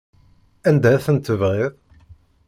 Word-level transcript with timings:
Anda 0.69 0.89
ay 0.91 1.01
tent-tebriḍ? 1.05 1.73